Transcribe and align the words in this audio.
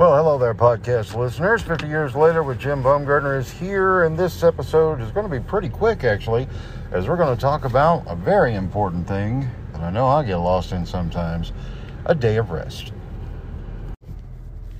Well, 0.00 0.16
hello 0.16 0.38
there, 0.38 0.54
podcast 0.54 1.14
listeners. 1.14 1.60
50 1.60 1.86
years 1.86 2.16
later 2.16 2.42
with 2.42 2.58
Jim 2.58 2.82
Baumgartner 2.82 3.36
is 3.36 3.50
here, 3.50 4.04
and 4.04 4.16
this 4.18 4.42
episode 4.42 4.98
is 5.02 5.10
going 5.10 5.28
to 5.28 5.30
be 5.30 5.46
pretty 5.46 5.68
quick, 5.68 6.04
actually, 6.04 6.48
as 6.90 7.06
we're 7.06 7.18
going 7.18 7.36
to 7.36 7.38
talk 7.38 7.66
about 7.66 8.04
a 8.06 8.16
very 8.16 8.54
important 8.54 9.06
thing 9.06 9.46
that 9.72 9.82
I 9.82 9.90
know 9.90 10.06
I 10.06 10.24
get 10.24 10.36
lost 10.36 10.72
in 10.72 10.86
sometimes 10.86 11.52
a 12.06 12.14
day 12.14 12.36
of 12.36 12.50
rest. 12.50 12.94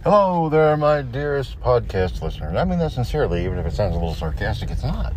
Hello 0.04 0.48
there, 0.48 0.74
my 0.78 1.02
dearest 1.02 1.60
podcast 1.60 2.22
listeners. 2.22 2.56
I 2.56 2.64
mean 2.64 2.78
that 2.78 2.92
sincerely, 2.92 3.44
even 3.44 3.58
if 3.58 3.66
it 3.66 3.74
sounds 3.74 3.94
a 3.94 3.98
little 3.98 4.14
sarcastic, 4.14 4.70
it's 4.70 4.84
not. 4.84 5.12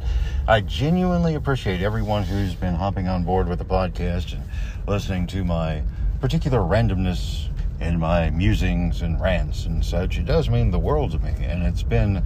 I 0.49 0.59
genuinely 0.59 1.35
appreciate 1.35 1.79
everyone 1.79 2.23
who's 2.23 2.55
been 2.55 2.75
hopping 2.75 3.07
on 3.07 3.23
board 3.23 3.47
with 3.47 3.59
the 3.59 3.63
podcast 3.63 4.33
and 4.33 4.43
listening 4.85 5.27
to 5.27 5.45
my 5.45 5.81
particular 6.19 6.59
randomness 6.59 7.47
in 7.79 7.99
my 7.99 8.29
musings 8.29 9.01
and 9.01 9.19
rants 9.19 9.65
and 9.65 9.83
such. 9.83 10.17
It 10.17 10.25
does 10.25 10.49
mean 10.49 10.71
the 10.71 10.79
world 10.79 11.11
to 11.11 11.19
me, 11.19 11.33
and 11.41 11.63
it's 11.63 11.83
been 11.83 12.23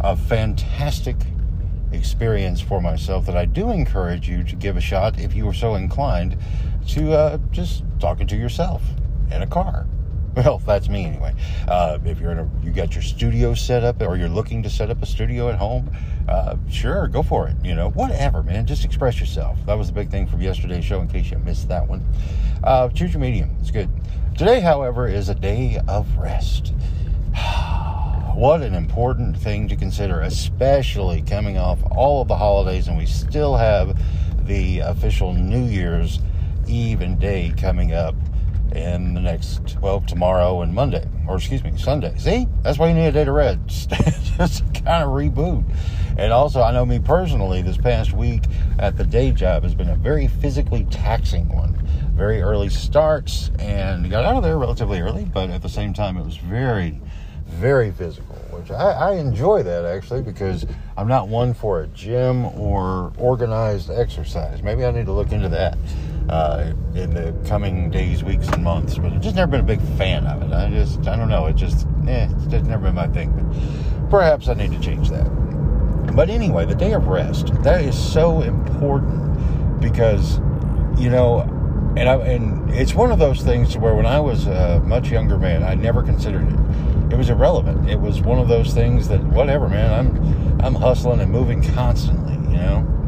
a 0.00 0.16
fantastic 0.16 1.16
experience 1.92 2.60
for 2.60 2.80
myself 2.80 3.26
that 3.26 3.36
I 3.36 3.44
do 3.44 3.70
encourage 3.70 4.28
you 4.28 4.44
to 4.44 4.56
give 4.56 4.76
a 4.76 4.80
shot 4.80 5.18
if 5.18 5.34
you 5.34 5.48
are 5.48 5.54
so 5.54 5.74
inclined 5.74 6.36
to 6.88 7.12
uh, 7.12 7.38
just 7.50 7.84
talking 7.98 8.26
to 8.28 8.36
yourself 8.36 8.82
in 9.30 9.42
a 9.42 9.46
car. 9.46 9.86
Well, 10.36 10.58
that's 10.58 10.88
me 10.88 11.06
anyway. 11.06 11.34
Uh, 11.66 11.98
if 12.04 12.20
you're 12.20 12.30
in 12.30 12.38
a, 12.38 12.48
you 12.62 12.70
got 12.70 12.94
your 12.94 13.02
studio 13.02 13.52
set 13.52 13.82
up, 13.82 14.00
or 14.00 14.16
you're 14.16 14.28
looking 14.28 14.62
to 14.62 14.70
set 14.70 14.88
up 14.88 15.02
a 15.02 15.06
studio 15.06 15.48
at 15.48 15.58
home, 15.58 15.90
uh, 16.28 16.56
sure, 16.70 17.08
go 17.08 17.24
for 17.24 17.48
it. 17.48 17.56
You 17.64 17.74
know, 17.74 17.90
whatever, 17.90 18.44
man. 18.44 18.64
Just 18.64 18.84
express 18.84 19.18
yourself. 19.18 19.58
That 19.66 19.74
was 19.74 19.88
the 19.88 19.92
big 19.92 20.08
thing 20.08 20.28
from 20.28 20.40
yesterday's 20.40 20.84
show. 20.84 21.00
In 21.00 21.08
case 21.08 21.32
you 21.32 21.38
missed 21.38 21.66
that 21.66 21.86
one, 21.88 22.06
uh, 22.62 22.88
choose 22.90 23.12
your 23.12 23.20
medium. 23.20 23.56
It's 23.60 23.72
good. 23.72 23.90
Today, 24.40 24.60
however, 24.60 25.06
is 25.06 25.28
a 25.28 25.34
day 25.34 25.78
of 25.86 26.16
rest. 26.16 26.72
what 28.34 28.62
an 28.62 28.72
important 28.72 29.36
thing 29.36 29.68
to 29.68 29.76
consider, 29.76 30.22
especially 30.22 31.20
coming 31.20 31.58
off 31.58 31.78
all 31.90 32.22
of 32.22 32.28
the 32.28 32.38
holidays, 32.38 32.88
and 32.88 32.96
we 32.96 33.04
still 33.04 33.54
have 33.54 34.00
the 34.46 34.78
official 34.78 35.34
New 35.34 35.66
Year's 35.66 36.20
Eve 36.66 37.02
and 37.02 37.20
day 37.20 37.52
coming 37.58 37.92
up 37.92 38.14
in 38.74 39.12
the 39.12 39.20
next, 39.20 39.76
well, 39.82 40.00
tomorrow 40.00 40.62
and 40.62 40.72
Monday, 40.72 41.06
or 41.28 41.36
excuse 41.36 41.62
me, 41.62 41.76
Sunday. 41.76 42.16
See, 42.16 42.46
that's 42.62 42.78
why 42.78 42.88
you 42.88 42.94
need 42.94 43.08
a 43.08 43.12
day 43.12 43.24
to 43.26 43.32
rest, 43.32 43.90
just 44.38 44.64
kind 44.72 45.04
of 45.04 45.10
reboot. 45.10 45.64
And 46.16 46.32
also, 46.32 46.62
I 46.62 46.72
know 46.72 46.86
me 46.86 46.98
personally, 46.98 47.60
this 47.60 47.76
past 47.76 48.14
week 48.14 48.44
at 48.78 48.96
the 48.96 49.04
day 49.04 49.32
job 49.32 49.64
has 49.64 49.74
been 49.74 49.90
a 49.90 49.96
very 49.96 50.28
physically 50.28 50.86
taxing 50.90 51.54
one. 51.54 51.76
Very 52.20 52.42
early 52.42 52.68
starts, 52.68 53.50
and 53.58 54.10
got 54.10 54.26
out 54.26 54.36
of 54.36 54.42
there 54.42 54.58
relatively 54.58 55.00
early, 55.00 55.24
but 55.24 55.48
at 55.48 55.62
the 55.62 55.70
same 55.70 55.94
time, 55.94 56.18
it 56.18 56.22
was 56.22 56.36
very, 56.36 57.00
very 57.46 57.92
physical, 57.92 58.34
which 58.50 58.70
I, 58.70 58.90
I 58.90 59.12
enjoy 59.14 59.62
that 59.62 59.86
actually 59.86 60.20
because 60.20 60.66
I'm 60.98 61.08
not 61.08 61.28
one 61.28 61.54
for 61.54 61.80
a 61.80 61.86
gym 61.86 62.44
or 62.60 63.14
organized 63.16 63.90
exercise. 63.90 64.62
Maybe 64.62 64.84
I 64.84 64.90
need 64.90 65.06
to 65.06 65.12
look 65.12 65.32
into 65.32 65.48
that 65.48 65.78
uh, 66.28 66.74
in 66.94 67.14
the 67.14 67.34
coming 67.48 67.88
days, 67.88 68.22
weeks, 68.22 68.48
and 68.48 68.62
months. 68.62 68.98
But 68.98 69.14
I've 69.14 69.22
just 69.22 69.34
never 69.34 69.52
been 69.52 69.60
a 69.60 69.62
big 69.62 69.80
fan 69.96 70.26
of 70.26 70.42
it. 70.42 70.52
I 70.52 70.68
just, 70.68 71.08
I 71.08 71.16
don't 71.16 71.30
know. 71.30 71.46
It 71.46 71.56
just, 71.56 71.86
eh, 72.06 72.28
it's 72.30 72.46
just 72.48 72.66
never 72.66 72.82
been 72.82 72.96
my 72.96 73.08
thing. 73.08 73.32
But 73.32 74.10
perhaps 74.10 74.46
I 74.48 74.52
need 74.52 74.72
to 74.72 74.80
change 74.80 75.08
that. 75.08 75.24
But 76.14 76.28
anyway, 76.28 76.66
the 76.66 76.74
day 76.74 76.92
of 76.92 77.06
rest, 77.06 77.46
that 77.62 77.82
is 77.82 77.96
so 77.96 78.42
important 78.42 79.80
because, 79.80 80.36
you 80.98 81.08
know, 81.08 81.56
and 81.96 82.08
I, 82.08 82.14
and 82.16 82.70
it's 82.70 82.94
one 82.94 83.10
of 83.10 83.18
those 83.18 83.42
things 83.42 83.76
where 83.76 83.94
when 83.94 84.06
I 84.06 84.20
was 84.20 84.46
a 84.46 84.80
much 84.80 85.10
younger 85.10 85.38
man, 85.38 85.62
I 85.62 85.74
never 85.74 86.02
considered 86.02 86.46
it. 86.46 87.12
It 87.12 87.16
was 87.16 87.30
irrelevant. 87.30 87.88
It 87.88 88.00
was 88.00 88.20
one 88.20 88.38
of 88.38 88.48
those 88.48 88.72
things 88.72 89.08
that 89.08 89.22
whatever, 89.24 89.68
man. 89.68 89.92
I'm 89.92 90.60
I'm 90.64 90.74
hustling 90.74 91.20
and 91.20 91.32
moving 91.32 91.62
constantly, 91.62 92.34
you 92.52 92.62
know 92.62 93.00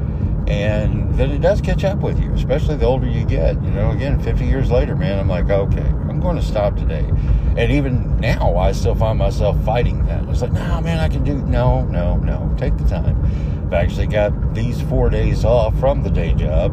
and 0.53 1.15
then 1.15 1.31
it 1.31 1.41
does 1.41 1.61
catch 1.61 1.85
up 1.85 1.99
with 1.99 2.21
you, 2.21 2.33
especially 2.33 2.77
the 2.77 2.85
older 2.85 3.07
you 3.07 3.25
get. 3.25 3.55
You 3.63 3.71
know, 3.71 3.91
again, 3.91 4.21
50 4.21 4.45
years 4.45 4.71
later, 4.71 4.97
man, 4.97 5.19
I'm 5.19 5.29
like, 5.29 5.49
okay, 5.49 5.81
I'm 5.81 6.21
going 6.21 6.37
to 6.37 6.43
stop 6.43 6.77
today. 6.77 7.09
And 7.57 7.73
even 7.73 8.19
now, 8.19 8.57
I 8.57 8.73
still 8.73 8.95
find 8.95 9.19
myself 9.19 9.63
fighting 9.65 10.05
that. 10.07 10.29
It's 10.29 10.43
like, 10.43 10.53
no, 10.53 10.81
man, 10.81 10.99
I 10.99 11.09
can 11.09 11.23
do, 11.23 11.37
no, 11.37 11.85
no, 11.85 12.17
no, 12.17 12.55
take 12.59 12.77
the 12.77 12.85
time. 12.85 13.23
I've 13.67 13.73
actually 13.73 14.09
got 14.09 14.55
these 14.55 14.81
four 14.83 15.09
days 15.11 15.45
off 15.45 15.79
from 15.79 16.03
the 16.03 16.11
day 16.11 16.35
job, 16.35 16.73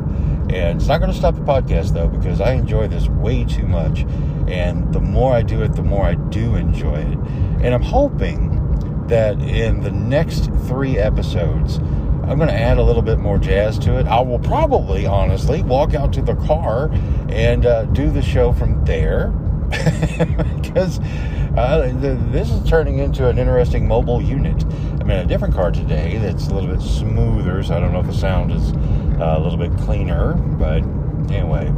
and 0.50 0.80
it's 0.80 0.88
not 0.88 1.00
going 1.00 1.12
to 1.12 1.18
stop 1.18 1.36
the 1.36 1.42
podcast, 1.42 1.94
though, 1.94 2.08
because 2.08 2.42
I 2.42 2.54
enjoy 2.54 2.88
this 2.88 3.08
way 3.08 3.46
too 3.46 3.68
much. 3.68 4.02
And 4.48 4.92
the 4.92 5.00
more 5.00 5.34
I 5.34 5.44
do 5.44 5.62
it, 5.62 5.76
the 5.76 5.84
more 5.84 6.06
I 6.06 6.16
do 6.16 6.56
enjoy 6.56 6.96
it. 6.96 7.18
And 7.62 7.68
I'm 7.68 7.84
hoping 7.84 9.08
that 9.08 9.40
in 9.42 9.82
the 9.82 9.92
next 9.92 10.46
three 10.68 10.98
episodes, 10.98 11.78
I'm 11.78 12.38
going 12.38 12.50
to 12.50 12.60
add 12.60 12.78
a 12.78 12.84
little 12.84 13.02
bit 13.04 13.20
more 13.20 13.38
jazz 13.38 13.78
to 13.80 14.00
it. 14.00 14.08
I 14.08 14.22
will 14.22 14.40
probably, 14.40 15.06
honestly, 15.06 15.62
walk 15.62 15.94
out 15.94 16.14
to 16.14 16.22
the 16.22 16.36
car 16.36 16.90
and 17.30 17.66
uh, 17.66 17.86
do 17.86 18.10
the 18.10 18.22
show 18.22 18.52
from 18.52 18.84
there 18.86 19.28
because 19.70 21.00
uh, 21.58 21.92
this 22.31 22.50
is 22.50 22.68
turning 22.68 23.00
into 23.00 23.28
an 23.28 23.38
interesting 23.38 23.88
mobile 23.88 24.22
unit. 24.22 24.64
I'm 25.00 25.10
in 25.10 25.20
a 25.20 25.26
different 25.26 25.54
car 25.54 25.72
today 25.72 26.18
that's 26.18 26.48
a 26.48 26.54
little 26.54 26.70
bit 26.70 26.81
smoother, 26.81 27.62
so 27.64 27.76
I 27.76 27.80
don't 27.80 27.94
know 27.94 28.00
if 28.00 28.08
the 28.08 28.14
sound 28.14 28.52
is 28.52 28.72
uh, 29.19 29.35
a 29.38 29.40
little 29.40 29.57
bit 29.57 29.75
cleaner, 29.80 30.34
but 30.34 30.84
anyway, 31.31 31.72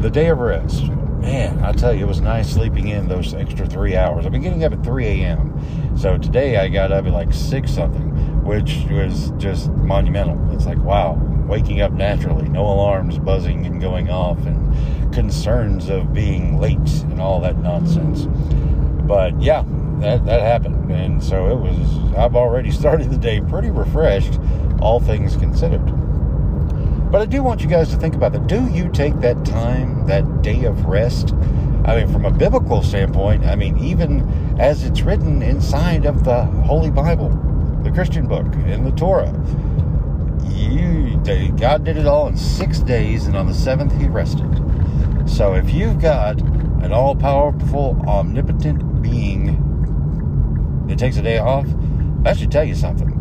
the 0.00 0.10
day 0.10 0.28
of 0.28 0.38
rest. 0.38 0.84
Man, 1.20 1.64
I 1.64 1.72
tell 1.72 1.92
you, 1.92 2.04
it 2.04 2.08
was 2.08 2.20
nice 2.20 2.52
sleeping 2.52 2.88
in 2.88 3.08
those 3.08 3.34
extra 3.34 3.66
three 3.66 3.96
hours. 3.96 4.26
I've 4.26 4.32
been 4.32 4.42
getting 4.42 4.62
up 4.62 4.72
at 4.72 4.84
3 4.84 5.06
a.m. 5.06 5.96
So 5.96 6.18
today 6.18 6.58
I 6.58 6.68
got 6.68 6.92
up 6.92 7.06
at 7.06 7.12
like 7.12 7.32
6 7.32 7.70
something 7.70 8.16
which 8.46 8.86
was 8.90 9.32
just 9.38 9.70
monumental. 9.70 10.38
It's 10.52 10.66
like, 10.66 10.78
wow, 10.78 11.14
waking 11.48 11.80
up 11.80 11.90
naturally, 11.90 12.48
no 12.48 12.64
alarms 12.64 13.18
buzzing 13.18 13.66
and 13.66 13.80
going 13.80 14.08
off, 14.08 14.38
and 14.46 15.12
concerns 15.12 15.88
of 15.88 16.14
being 16.14 16.60
late 16.60 17.02
and 17.02 17.20
all 17.20 17.40
that 17.40 17.58
nonsense. 17.58 18.26
But 19.04 19.40
yeah, 19.42 19.64
that, 19.98 20.24
that 20.26 20.42
happened. 20.42 20.92
And 20.92 21.22
so 21.22 21.48
it 21.50 21.56
was, 21.56 22.14
I've 22.16 22.36
already 22.36 22.70
started 22.82 23.10
the 23.10 23.18
day 23.18 23.40
pretty 23.40 23.70
refreshed, 23.70 24.38
all 24.80 25.00
things 25.00 25.36
considered. 25.36 25.84
But 27.10 27.22
I 27.22 27.26
do 27.26 27.42
want 27.42 27.62
you 27.62 27.68
guys 27.68 27.90
to 27.90 27.96
think 27.96 28.14
about 28.14 28.32
that. 28.32 28.46
Do 28.46 28.66
you 28.66 28.88
take 28.88 29.20
that 29.20 29.44
time, 29.44 30.06
that 30.06 30.42
day 30.42 30.64
of 30.64 30.86
rest? 30.86 31.32
I 31.84 31.96
mean, 31.96 32.12
from 32.12 32.24
a 32.24 32.30
biblical 32.32 32.82
standpoint, 32.82 33.44
I 33.46 33.54
mean, 33.54 33.78
even 33.78 34.28
as 34.58 34.84
it's 34.84 35.02
written 35.02 35.40
inside 35.40 36.04
of 36.04 36.24
the 36.24 36.44
Holy 36.44 36.90
Bible, 36.90 37.30
the 37.84 37.92
Christian 37.92 38.26
book, 38.26 38.46
in 38.66 38.82
the 38.84 38.90
Torah. 38.90 39.32
You, 40.48 41.20
they, 41.22 41.48
God 41.48 41.84
did 41.84 41.96
it 41.96 42.06
all 42.06 42.26
in 42.26 42.36
six 42.36 42.80
days, 42.80 43.26
and 43.26 43.36
on 43.36 43.46
the 43.46 43.54
seventh 43.54 43.92
He 44.00 44.08
rested. 44.08 44.50
So 45.26 45.54
if 45.54 45.70
you've 45.72 46.00
got 46.00 46.40
an 46.40 46.92
all-powerful, 46.92 48.02
omnipotent 48.06 49.00
being 49.00 49.62
that 50.88 50.98
takes 50.98 51.16
a 51.16 51.22
day 51.22 51.38
off, 51.38 51.66
that 52.22 52.36
should 52.36 52.50
tell 52.50 52.64
you 52.64 52.74
something. 52.74 53.12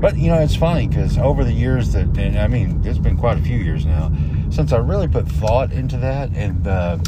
But 0.00 0.16
you 0.16 0.28
know, 0.28 0.38
it's 0.38 0.56
funny 0.56 0.86
because 0.86 1.18
over 1.18 1.44
the 1.44 1.52
years 1.52 1.92
that, 1.92 2.16
and 2.16 2.38
I 2.38 2.46
mean, 2.46 2.82
it's 2.84 2.98
been 2.98 3.16
quite 3.16 3.38
a 3.38 3.42
few 3.42 3.58
years 3.58 3.84
now 3.84 4.12
since 4.50 4.72
I 4.72 4.78
really 4.78 5.08
put 5.08 5.28
thought 5.28 5.72
into 5.72 5.96
that, 5.98 6.30
and 6.34 6.66
uh, 6.66 6.98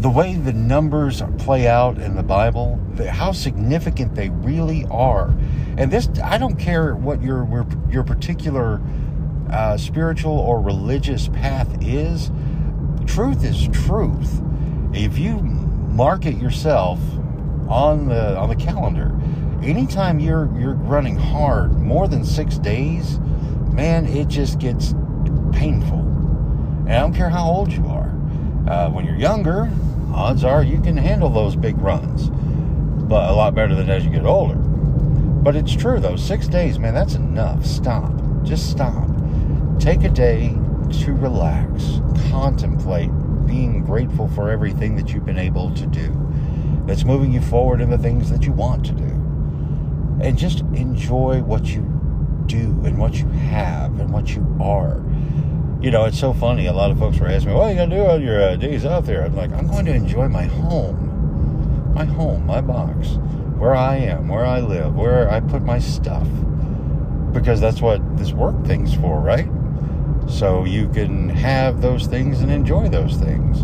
the 0.00 0.10
way 0.10 0.34
the 0.36 0.52
numbers 0.52 1.22
play 1.38 1.66
out 1.66 1.98
in 1.98 2.14
the 2.14 2.22
Bible, 2.22 2.78
how 3.08 3.32
significant 3.32 4.14
they 4.14 4.28
really 4.28 4.84
are. 4.90 5.34
And 5.76 5.90
this, 5.90 6.08
I 6.22 6.38
don't 6.38 6.56
care 6.56 6.94
what 6.94 7.22
your 7.22 7.66
your 7.90 8.04
particular 8.04 8.80
uh, 9.50 9.76
spiritual 9.76 10.38
or 10.38 10.60
religious 10.60 11.28
path 11.28 11.68
is. 11.82 12.30
Truth 13.06 13.44
is 13.44 13.68
truth. 13.68 14.42
If 14.92 15.18
you 15.18 15.38
mark 15.40 16.26
it 16.26 16.36
yourself 16.36 17.00
on 17.68 18.08
the 18.08 18.36
on 18.36 18.48
the 18.48 18.56
calendar, 18.56 19.18
anytime 19.64 20.20
you're 20.20 20.50
you're 20.58 20.74
running 20.74 21.16
hard 21.16 21.78
more 21.80 22.06
than 22.08 22.24
six 22.24 22.58
days, 22.58 23.18
man, 23.72 24.06
it 24.06 24.28
just 24.28 24.58
gets 24.58 24.94
painful. 25.52 26.00
And 26.00 26.92
I 26.92 27.00
don't 27.00 27.14
care 27.14 27.30
how 27.30 27.48
old 27.48 27.72
you 27.72 27.86
are. 27.86 28.10
Uh, 28.68 28.90
when 28.90 29.04
you're 29.04 29.16
younger, 29.16 29.70
odds 30.12 30.44
are 30.44 30.62
you 30.62 30.80
can 30.80 30.96
handle 30.96 31.30
those 31.30 31.56
big 31.56 31.76
runs, 31.78 32.28
but 33.08 33.30
a 33.30 33.32
lot 33.32 33.54
better 33.54 33.74
than 33.74 33.88
as 33.90 34.04
you 34.04 34.10
get 34.10 34.24
older. 34.24 34.56
But 34.56 35.56
it's 35.56 35.74
true 35.74 35.98
though, 36.00 36.16
six 36.16 36.46
days, 36.46 36.78
man, 36.78 36.94
that's 36.94 37.14
enough. 37.14 37.64
Stop. 37.64 38.12
Just 38.42 38.70
stop. 38.70 39.08
Take 39.78 40.04
a 40.04 40.08
day 40.08 40.56
to 41.02 41.14
relax, 41.14 42.00
contemplate, 42.30 43.10
being 43.46 43.84
grateful 43.84 44.28
for 44.28 44.50
everything 44.50 44.96
that 44.96 45.12
you've 45.12 45.26
been 45.26 45.38
able 45.38 45.74
to 45.74 45.86
do 45.86 46.14
that's 46.86 47.04
moving 47.04 47.32
you 47.32 47.40
forward 47.40 47.80
in 47.80 47.90
the 47.90 47.98
things 47.98 48.30
that 48.30 48.44
you 48.44 48.52
want 48.52 48.84
to 48.86 48.92
do. 48.92 49.13
And 50.20 50.38
just 50.38 50.60
enjoy 50.60 51.42
what 51.42 51.66
you 51.66 51.82
do 52.46 52.82
and 52.84 52.98
what 52.98 53.14
you 53.14 53.28
have 53.28 53.98
and 53.98 54.12
what 54.12 54.34
you 54.34 54.56
are 54.60 55.02
you 55.84 55.90
know, 55.90 56.06
it's 56.06 56.18
so 56.18 56.32
funny. 56.32 56.64
A 56.64 56.72
lot 56.72 56.90
of 56.90 56.98
folks 56.98 57.18
were 57.18 57.28
asking 57.28 57.50
me, 57.50 57.56
"What 57.56 57.66
are 57.66 57.70
you 57.70 57.76
gonna 57.76 57.94
do 57.94 58.06
on 58.06 58.22
your 58.22 58.42
uh, 58.42 58.56
days 58.56 58.86
out 58.86 59.04
there?" 59.04 59.22
I'm 59.22 59.36
like, 59.36 59.52
"I'm 59.52 59.66
going 59.66 59.84
to 59.84 59.92
enjoy 59.92 60.28
my 60.28 60.44
home. 60.44 61.92
my 61.94 62.06
home, 62.06 62.46
my 62.46 62.60
box, 62.60 63.18
where 63.58 63.76
I 63.76 63.96
am, 63.98 64.26
where 64.26 64.46
I 64.46 64.60
live, 64.60 64.96
where 64.96 65.30
I 65.30 65.40
put 65.40 65.62
my 65.62 65.78
stuff. 65.78 66.26
Because 67.32 67.60
that's 67.60 67.80
what 67.82 68.00
this 68.16 68.32
work 68.32 68.64
thing's 68.64 68.94
for, 68.94 69.20
right? 69.20 69.48
So 70.26 70.64
you 70.64 70.88
can 70.88 71.28
have 71.28 71.82
those 71.82 72.06
things 72.06 72.40
and 72.40 72.50
enjoy 72.50 72.88
those 72.88 73.16
things. 73.16 73.62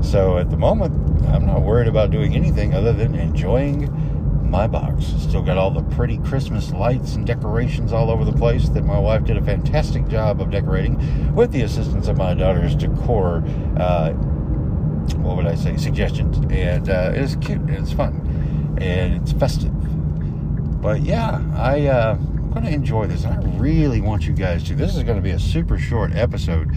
So 0.00 0.38
at 0.38 0.50
the 0.50 0.56
moment, 0.56 0.92
I'm 1.28 1.46
not 1.46 1.62
worried 1.62 1.86
about 1.86 2.10
doing 2.10 2.34
anything 2.34 2.74
other 2.74 2.92
than 2.92 3.14
enjoying 3.14 3.86
my 4.48 4.66
box. 4.66 5.06
Still 5.18 5.42
got 5.42 5.58
all 5.58 5.70
the 5.70 5.82
pretty 5.94 6.18
Christmas 6.18 6.72
lights 6.72 7.14
and 7.14 7.26
decorations 7.26 7.92
all 7.92 8.10
over 8.10 8.24
the 8.24 8.32
place 8.32 8.68
that 8.70 8.84
my 8.84 8.98
wife 8.98 9.24
did 9.24 9.36
a 9.36 9.42
fantastic 9.42 10.06
job 10.08 10.40
of 10.40 10.50
decorating 10.50 11.34
with 11.34 11.52
the 11.52 11.62
assistance 11.62 12.08
of 12.08 12.16
my 12.16 12.34
daughter's 12.34 12.74
decor. 12.74 13.44
Uh, 13.76 14.12
what 15.18 15.36
would 15.36 15.46
I 15.46 15.54
say? 15.54 15.76
Suggestions. 15.76 16.38
And 16.50 16.88
uh, 16.88 17.12
it's 17.14 17.36
cute 17.36 17.60
and 17.60 17.70
it's 17.70 17.92
fun 17.92 18.76
and 18.80 19.22
it's 19.22 19.32
festive. 19.32 19.72
But 20.80 21.02
yeah, 21.02 21.42
I. 21.54 21.86
Uh, 21.86 22.18
I'm 22.48 22.54
going 22.54 22.64
to 22.64 22.72
enjoy 22.72 23.06
this. 23.06 23.24
And 23.24 23.34
I 23.34 23.58
really 23.58 24.00
want 24.00 24.26
you 24.26 24.32
guys 24.32 24.64
to. 24.64 24.74
This 24.74 24.96
is 24.96 25.02
going 25.02 25.16
to 25.16 25.22
be 25.22 25.32
a 25.32 25.38
super 25.38 25.78
short 25.78 26.14
episode 26.14 26.70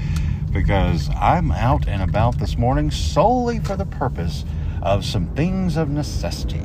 because 0.51 1.09
I'm 1.15 1.50
out 1.50 1.88
and 1.88 2.01
about 2.01 2.39
this 2.39 2.57
morning 2.57 2.91
solely 2.91 3.59
for 3.59 3.77
the 3.77 3.85
purpose 3.85 4.44
of 4.81 5.06
some 5.06 5.33
things 5.33 5.77
of 5.77 5.89
necessity 5.89 6.59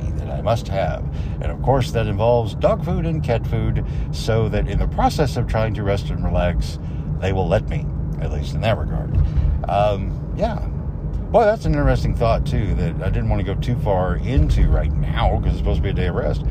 must 0.47 0.69
have. 0.69 1.03
And 1.41 1.51
of 1.51 1.61
course, 1.61 1.91
that 1.91 2.07
involves 2.07 2.55
dog 2.55 2.85
food 2.85 3.05
and 3.05 3.21
cat 3.21 3.45
food, 3.45 3.85
so 4.13 4.47
that 4.47 4.69
in 4.69 4.79
the 4.79 4.87
process 4.87 5.35
of 5.35 5.45
trying 5.45 5.73
to 5.73 5.83
rest 5.83 6.09
and 6.09 6.23
relax, 6.23 6.79
they 7.19 7.33
will 7.33 7.49
let 7.49 7.67
me, 7.67 7.85
at 8.21 8.31
least 8.31 8.55
in 8.55 8.61
that 8.61 8.77
regard. 8.77 9.11
Um, 9.67 10.33
yeah. 10.37 10.65
Well, 11.31 11.45
that's 11.45 11.65
an 11.65 11.73
interesting 11.73 12.15
thought, 12.15 12.45
too, 12.45 12.73
that 12.75 12.95
I 13.03 13.09
didn't 13.09 13.27
want 13.27 13.45
to 13.45 13.53
go 13.53 13.59
too 13.59 13.75
far 13.79 14.15
into 14.15 14.69
right 14.69 14.93
now 14.93 15.35
because 15.35 15.51
it's 15.51 15.59
supposed 15.59 15.79
to 15.79 15.83
be 15.83 15.89
a 15.89 15.93
day 15.93 16.07
of 16.07 16.15
rest. 16.15 16.45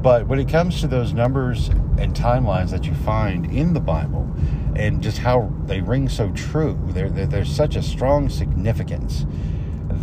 But 0.00 0.28
when 0.28 0.38
it 0.38 0.48
comes 0.48 0.80
to 0.82 0.86
those 0.86 1.12
numbers 1.12 1.70
and 1.98 2.14
timelines 2.14 2.70
that 2.70 2.84
you 2.86 2.94
find 2.94 3.52
in 3.52 3.74
the 3.74 3.80
Bible, 3.80 4.32
and 4.76 5.02
just 5.02 5.18
how 5.18 5.52
they 5.66 5.80
ring 5.80 6.08
so 6.08 6.30
true, 6.30 6.78
there's 6.92 7.52
such 7.52 7.74
a 7.74 7.82
strong 7.82 8.28
significance 8.28 9.26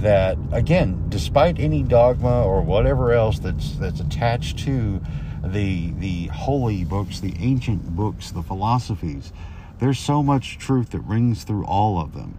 that 0.02 0.38
again, 0.52 1.06
despite 1.10 1.60
any 1.60 1.84
dogma 1.84 2.44
or 2.44 2.62
whatever 2.62 3.14
else 3.14 3.40
that's 3.40 3.74
that's 3.74 4.00
attached 4.00 4.60
to 4.60 5.02
the 5.44 5.92
the 6.00 6.28
holy 6.28 6.84
books, 6.84 7.20
the 7.20 7.34
ancient 7.40 7.96
books, 7.96 8.32
the 8.32 8.44
philosophies, 8.44 9.32
there's 9.80 10.00
so 10.00 10.24
much 10.24 10.58
truth 10.58 10.92
that 10.92 11.02
rings 11.02 11.44
through 11.44 11.66
all 11.66 12.00
of 12.00 12.14
them, 12.14 12.38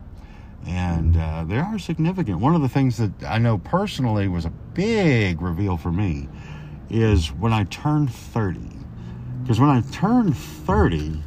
and 0.66 1.16
uh, 1.16 1.44
they 1.44 1.58
are 1.58 1.78
significant. 1.78 2.40
One 2.40 2.55
of 2.55 2.62
the 2.62 2.69
things 2.69 2.96
that 2.99 3.12
I 3.26 3.38
know 3.38 3.58
personally 3.58 4.28
was 4.28 4.44
a 4.44 4.52
big 4.75 5.40
reveal 5.40 5.76
for 5.76 5.93
me 5.93 6.28
is 6.90 7.28
when 7.32 7.52
I 7.52 7.64
turned 7.64 8.12
30, 8.12 8.61
because 9.43 9.61
when 9.61 9.69
I 9.70 9.82
turned 9.93 10.37
30, 10.37 11.22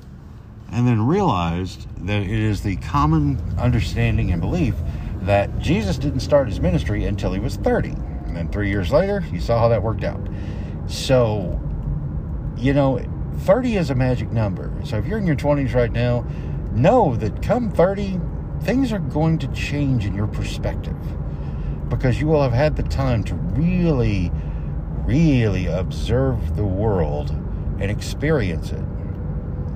and 0.72 0.88
then 0.88 1.06
realized 1.06 1.88
that 2.06 2.22
it 2.22 2.30
is 2.30 2.62
the 2.62 2.77
common 2.77 3.39
understanding 3.60 4.31
and 4.31 4.42
belief 4.42 4.74
that 5.21 5.59
Jesus 5.59 5.97
didn't 5.97 6.21
start 6.21 6.47
his 6.47 6.59
ministry 6.59 7.06
until 7.06 7.33
he 7.33 7.39
was 7.39 7.56
30. 7.57 7.89
And 7.89 8.35
then 8.35 8.50
three 8.50 8.69
years 8.69 8.91
later, 8.91 9.23
you 9.31 9.39
saw 9.39 9.59
how 9.59 9.68
that 9.69 9.83
worked 9.83 10.03
out. 10.03 10.21
So, 10.88 11.59
you 12.57 12.73
know, 12.73 13.00
30 13.39 13.77
is 13.77 13.89
a 13.89 13.95
magic 13.95 14.31
number. 14.31 14.73
So 14.83 14.97
if 14.97 15.06
you're 15.06 15.18
in 15.18 15.27
your 15.27 15.35
20s 15.35 15.73
right 15.73 15.91
now, 15.91 16.25
know 16.73 17.15
that 17.18 17.41
come 17.41 17.69
30, 17.71 18.19
things 18.62 18.91
are 18.91 19.00
going 19.00 19.38
to 19.39 19.47
change 19.50 20.06
in 20.06 20.13
your 20.15 20.27
perspective 20.27 20.97
because 21.89 22.19
you 22.21 22.27
will 22.27 22.41
have 22.41 22.53
had 22.53 22.75
the 22.75 22.83
time 22.83 23.24
to 23.25 23.35
really, 23.35 24.31
really 25.03 25.67
observe 25.67 26.56
the 26.56 26.65
world 26.65 27.31
and 27.79 27.91
experience 27.91 28.71
it. 28.71 28.85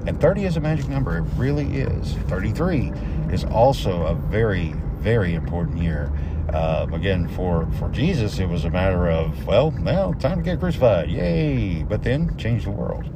And 0.07 0.21
30 0.21 0.45
is 0.45 0.55
a 0.55 0.61
magic 0.61 0.87
number. 0.87 1.17
It 1.17 1.25
really 1.35 1.65
is. 1.77 2.13
33 2.27 2.91
is 3.31 3.43
also 3.43 4.03
a 4.03 4.15
very, 4.15 4.73
very 5.05 5.35
important 5.35 5.77
year. 5.77 6.11
Uh, 6.51 6.87
again, 6.91 7.27
for, 7.27 7.67
for 7.77 7.89
Jesus, 7.89 8.39
it 8.39 8.49
was 8.49 8.65
a 8.65 8.71
matter 8.71 9.07
of, 9.07 9.45
well, 9.45 9.69
now 9.69 10.11
time 10.13 10.37
to 10.37 10.43
get 10.43 10.59
crucified. 10.59 11.11
Yay! 11.11 11.83
But 11.83 12.01
then 12.01 12.35
change 12.37 12.63
the 12.63 12.71
world. 12.71 13.07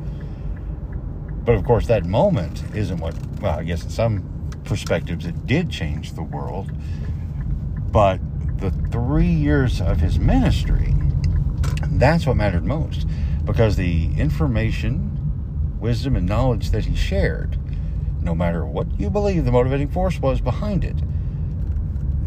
But 1.46 1.56
of 1.56 1.66
course, 1.66 1.88
that 1.88 2.06
moment 2.06 2.64
isn't 2.76 3.00
what, 3.00 3.16
well, 3.42 3.58
I 3.58 3.64
guess 3.64 3.84
in 3.84 3.90
some 3.90 4.52
perspectives 4.66 5.26
it 5.26 5.48
did 5.48 5.72
change 5.72 6.14
the 6.14 6.22
world. 6.22 6.72
But 7.92 8.20
the 8.60 8.70
three 8.92 9.26
years 9.26 9.82
of 9.82 10.00
his 10.00 10.20
ministry, 10.20 10.94
that's 11.88 12.28
what 12.28 12.38
mattered 12.38 12.66
most. 12.66 13.08
Because 13.46 13.78
the 13.78 14.12
information, 14.16 15.80
wisdom, 15.80 16.16
and 16.16 16.28
knowledge 16.28 16.70
that 16.70 16.86
he 16.86 16.96
shared, 16.96 17.58
no 18.22 18.36
matter 18.36 18.64
what 18.64 19.00
you 19.00 19.10
believe 19.10 19.44
the 19.44 19.52
motivating 19.52 19.90
force 19.90 20.20
was 20.20 20.40
behind 20.40 20.84
it, 20.84 20.98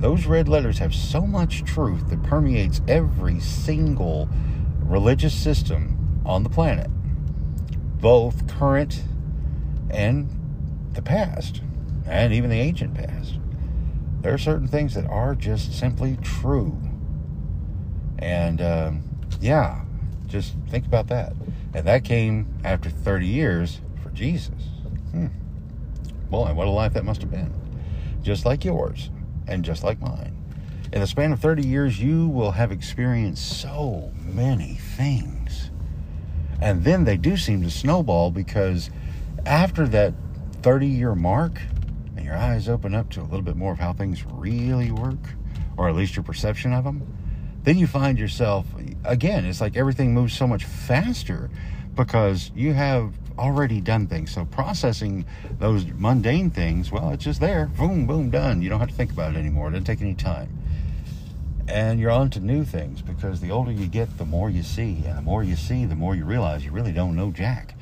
those 0.03 0.27
red 0.27 0.49
letters 0.49 0.79
have 0.79 0.93
so 0.93 1.21
much 1.21 1.63
truth 1.63 2.11
that 2.11 2.21
permeates 2.25 2.83
every 2.89 3.39
single 3.39 4.29
religious 4.81 5.33
system 5.33 6.21
on 6.27 6.43
the 6.43 6.51
planet, 6.51 6.89
both 8.01 8.49
current 8.49 9.05
and 9.91 10.29
the 10.93 11.03
past, 11.03 11.63
and 12.05 12.35
even 12.35 12.51
the 12.51 12.59
ancient 12.59 12.95
past. 12.95 13.39
There 14.23 14.35
are 14.35 14.39
certain 14.39 14.67
things 14.67 14.95
that 14.95 15.07
are 15.07 15.37
just 15.37 15.79
simply 15.79 16.19
true. 16.21 16.77
And 18.19 18.61
um, 18.61 19.05
yeah, 19.41 19.85
just 20.27 20.55
think 20.69 20.85
about 20.85 21.07
that. 21.09 21.33
And 21.75 21.87
that 21.87 22.05
came 22.05 22.53
after 22.65 22.91
30 22.91 23.27
years 23.29 23.81
for 24.03 24.11
Jesus. 24.11 24.65
Hmm. 25.13 25.29
Boy, 26.29 26.53
what 26.55 26.67
a 26.67 26.71
life 26.71 26.93
that 26.95 27.05
must 27.05 27.21
have 27.21 27.31
been. 27.31 27.55
Just 28.21 28.45
like 28.45 28.65
yours 28.65 29.11
and 29.47 29.65
just 29.65 29.83
like 29.83 30.01
mine. 30.01 30.37
In 30.93 31.01
the 31.01 31.07
span 31.07 31.33
of 31.33 31.41
30 31.41 31.67
years, 31.67 32.01
you 32.01 32.29
will 32.29 32.51
have 32.51 32.71
experienced 32.71 33.61
so 33.61 34.13
many 34.25 34.75
things. 34.75 35.71
And 36.61 36.85
then 36.85 37.05
they 37.05 37.17
do 37.17 37.37
seem 37.37 37.63
to 37.63 37.71
snowball 37.71 38.31
because 38.31 38.91
after 39.47 39.89
that 39.89 40.15
30 40.63 40.87
year 40.87 41.15
mark, 41.15 41.61
and 42.17 42.25
your 42.25 42.37
eyes 42.37 42.69
open 42.69 42.95
up 42.95 43.11
to 43.11 43.21
a 43.21 43.25
little 43.25 43.43
bit 43.43 43.57
more 43.57 43.73
of 43.73 43.79
how 43.79 43.93
things 43.93 44.25
really 44.27 44.91
work, 44.91 45.19
or 45.77 45.89
at 45.89 45.97
least 45.97 46.15
your 46.15 46.23
perception 46.23 46.73
of 46.73 46.85
them, 46.85 47.03
then 47.65 47.79
you 47.79 47.87
find 47.87 48.19
yourself, 48.19 48.67
again, 49.05 49.45
it's 49.45 49.61
like 49.61 49.77
everything 49.77 50.13
moves 50.13 50.35
so 50.35 50.47
much 50.47 50.65
faster 50.65 51.49
because 51.95 52.51
you 52.55 52.73
have 52.73 53.13
already 53.39 53.81
done 53.81 54.07
things. 54.07 54.33
So 54.33 54.45
processing 54.45 55.25
those 55.59 55.87
mundane 55.87 56.51
things, 56.51 56.91
well, 56.91 57.11
it's 57.11 57.25
just 57.25 57.41
there. 57.41 57.67
Boom, 57.67 58.07
boom, 58.07 58.31
done. 58.31 58.63
You 58.63 58.69
don't 58.69 58.81
have 58.81 58.89
to 58.91 58.95
think 58.95 59.13
about 59.13 59.35
it 59.35 59.39
anymore. 59.39 59.69
It 59.69 59.73
doesn't 59.73 59.85
take 59.85 60.01
any 60.01 60.15
time. 60.15 60.59
And 61.69 62.01
you're 62.01 62.11
on 62.11 62.31
to 62.31 62.41
new 62.41 62.65
things 62.65 63.03
because 63.03 63.41
the 63.41 63.51
older 63.51 63.73
you 63.73 63.87
get, 63.87 64.19
the 64.19 64.25
more 64.25 64.51
you 64.51 64.63
see. 64.63 65.03
And 65.07 65.17
the 65.17 65.23
more 65.23 65.43
you 65.43 65.57
see, 65.57 65.85
the 65.85 65.95
more 65.95 66.15
you 66.15 66.25
realize 66.25 66.65
you 66.65 66.73
really 66.73 66.93
don't 66.93 67.17
know 67.17 67.31
Jack. 67.31 67.75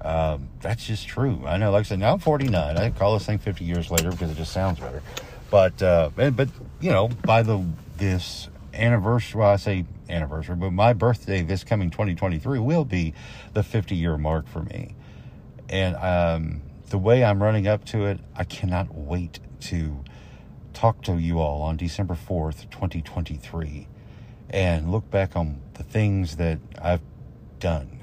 Um, 0.00 0.48
that's 0.60 0.86
just 0.86 1.06
true. 1.06 1.42
I 1.46 1.58
know, 1.58 1.70
like 1.70 1.80
I 1.80 1.82
said, 1.84 1.98
now 1.98 2.12
I'm 2.14 2.18
49. 2.18 2.76
I 2.76 2.90
call 2.90 3.14
this 3.14 3.26
thing 3.26 3.38
50 3.38 3.64
years 3.64 3.90
later 3.90 4.10
because 4.10 4.30
it 4.30 4.36
just 4.36 4.52
sounds 4.52 4.80
better. 4.80 5.02
But, 5.50 5.82
uh, 5.82 6.10
but, 6.14 6.48
you 6.80 6.90
know, 6.90 7.08
by 7.24 7.42
the, 7.42 7.64
this 7.96 8.48
anniversary, 8.72 9.40
well, 9.40 9.50
I 9.50 9.56
say 9.56 9.84
anniversary, 10.10 10.56
but 10.56 10.72
my 10.72 10.92
birthday 10.92 11.42
this 11.42 11.64
coming 11.64 11.90
2023 11.90 12.58
will 12.58 12.84
be 12.84 13.14
the 13.52 13.62
50 13.62 13.94
year 13.94 14.16
mark 14.16 14.48
for 14.48 14.62
me. 14.62 14.94
And 15.68 15.96
um, 15.96 16.62
the 16.88 16.98
way 16.98 17.24
I'm 17.24 17.42
running 17.42 17.68
up 17.68 17.84
to 17.86 18.06
it, 18.06 18.20
I 18.34 18.44
cannot 18.44 18.94
wait 18.94 19.38
to 19.60 20.04
talk 20.72 21.02
to 21.02 21.16
you 21.16 21.38
all 21.38 21.62
on 21.62 21.76
December 21.76 22.14
4th, 22.14 22.70
2023, 22.70 23.86
and 24.50 24.90
look 24.90 25.10
back 25.10 25.36
on 25.36 25.60
the 25.74 25.82
things 25.82 26.36
that 26.36 26.58
I've 26.80 27.02
done. 27.58 28.00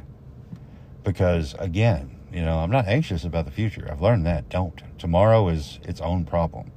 Because 1.03 1.55
again, 1.59 2.17
you 2.31 2.41
know, 2.41 2.59
I'm 2.59 2.71
not 2.71 2.87
anxious 2.87 3.23
about 3.23 3.45
the 3.45 3.51
future. 3.51 3.87
I've 3.89 4.01
learned 4.01 4.25
that. 4.25 4.49
Don't. 4.49 4.81
Tomorrow 4.97 5.47
is 5.49 5.79
its 5.83 6.01
own 6.01 6.25
problem. 6.25 6.71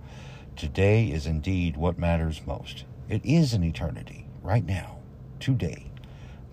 Today 0.57 1.07
is 1.11 1.27
indeed 1.27 1.77
what 1.77 1.99
matters 1.99 2.43
most. 2.47 2.85
It 3.09 3.25
is 3.25 3.55
an 3.55 3.65
eternity 3.65 4.29
right 4.43 4.65
now 4.65 5.00
today. 5.41 5.91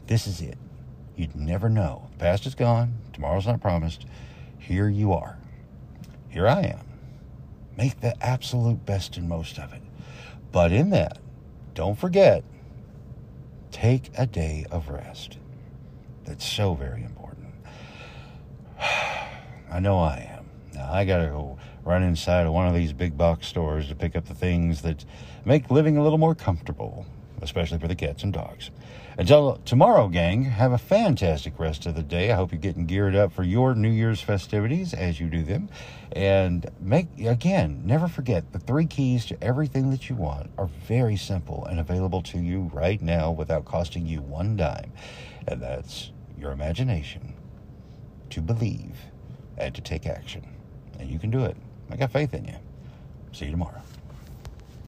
This 0.08 0.26
is 0.26 0.42
it. 0.42 0.58
You'd 1.16 1.36
never 1.36 1.70
know. 1.70 2.08
The 2.14 2.20
past 2.20 2.46
is 2.46 2.56
gone. 2.56 2.94
Tomorrow's 3.14 3.48
not 3.48 3.62
promised. 3.62 4.06
Here 4.58 4.88
you 4.88 5.14
are. 5.14 5.38
Here 6.30 6.48
I 6.48 6.62
am. 6.62 6.88
Make 7.76 8.00
the 8.00 8.16
absolute 8.24 8.86
best 8.86 9.18
and 9.18 9.28
most 9.28 9.60
of 9.60 9.74
it. 9.74 9.82
But 10.52 10.72
in 10.72 10.90
that, 10.92 11.20
don't 11.74 11.98
forget, 11.98 12.44
take 13.72 14.10
a 14.18 14.26
day 14.26 14.66
of 14.72 14.90
rest. 14.90 15.38
That's 16.26 16.46
so 16.46 16.74
very 16.74 17.04
important. 17.04 17.54
I 18.80 19.80
know 19.80 20.00
I 20.00 20.30
am. 20.38 20.46
Now, 20.74 20.92
I 20.92 21.06
got 21.06 21.18
to 21.18 21.28
go 21.28 21.58
run 21.84 22.04
inside 22.04 22.46
of 22.46 22.54
one 22.54 22.68
of 22.68 22.74
these 22.74 22.94
big 22.94 23.18
box 23.18 23.48
stores 23.48 23.88
to 23.88 23.96
pick 23.96 24.16
up 24.16 24.26
the 24.26 24.34
things 24.34 24.82
that 24.82 25.06
make 25.46 25.72
living 25.72 25.98
a 25.98 26.04
little 26.04 26.18
more 26.18 26.36
comfortable 26.36 27.06
especially 27.42 27.80
for 27.80 27.88
the 27.88 27.96
cats 27.96 28.24
and 28.24 28.34
dogs. 28.34 28.72
Until 29.18 29.56
tomorrow, 29.66 30.08
gang, 30.08 30.44
have 30.44 30.72
a 30.72 30.78
fantastic 30.78 31.58
rest 31.60 31.86
of 31.86 31.96
the 31.96 32.04
day. 32.04 32.32
I 32.32 32.36
hope 32.36 32.52
you're 32.52 32.62
getting 32.62 32.86
geared 32.86 33.16
up 33.16 33.34
for 33.34 33.44
your 33.44 33.74
New 33.74 33.90
Year's 33.90 34.22
festivities 34.22 34.94
as 34.94 35.20
you 35.20 35.28
do 35.28 35.44
them. 35.44 35.70
And 36.12 36.70
make, 36.80 37.08
again, 37.20 37.82
never 37.84 38.08
forget 38.08 38.52
the 38.52 38.60
three 38.60 38.86
keys 38.86 39.26
to 39.28 39.44
everything 39.44 39.90
that 39.90 40.10
you 40.10 40.16
want 40.16 40.52
are 40.58 40.70
very 40.88 41.18
simple 41.18 41.66
and 41.66 41.80
available 41.80 42.22
to 42.24 42.40
you 42.40 42.70
right 42.74 43.02
now 43.02 43.32
without 43.32 43.66
costing 43.66 44.06
you 44.06 44.22
one 44.22 44.56
dime. 44.56 44.92
And 45.48 45.62
that's 45.62 46.12
your 46.38 46.52
imagination, 46.52 47.34
to 48.30 48.42
believe, 48.42 48.98
and 49.58 49.74
to 49.74 49.82
take 49.82 50.06
action. 50.06 50.46
And 51.00 51.10
you 51.10 51.18
can 51.18 51.32
do 51.32 51.44
it. 51.44 51.58
I 51.90 51.96
got 51.96 52.12
faith 52.12 52.34
in 52.34 52.46
you. 52.46 52.56
See 53.32 53.46
you 53.46 53.52
tomorrow. 53.52 53.82